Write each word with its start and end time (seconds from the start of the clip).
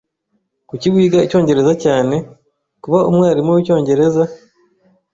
"Kuki 0.69 0.87
wiga 0.93 1.19
icyongereza 1.25 1.73
cyane?" 1.83 2.15
"Kuba 2.83 2.99
umwarimu 3.09 3.49
w'icyongereza." 3.55 4.23